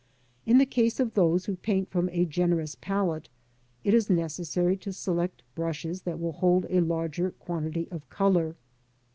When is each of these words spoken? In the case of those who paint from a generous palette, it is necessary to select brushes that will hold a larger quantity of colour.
In 0.47 0.57
the 0.57 0.65
case 0.65 0.99
of 0.99 1.13
those 1.13 1.45
who 1.45 1.55
paint 1.57 1.91
from 1.91 2.09
a 2.09 2.25
generous 2.25 2.73
palette, 2.73 3.29
it 3.83 3.93
is 3.93 4.09
necessary 4.09 4.75
to 4.77 4.91
select 4.91 5.43
brushes 5.53 6.01
that 6.01 6.19
will 6.19 6.31
hold 6.33 6.65
a 6.71 6.79
larger 6.81 7.29
quantity 7.29 7.87
of 7.91 8.09
colour. 8.09 8.55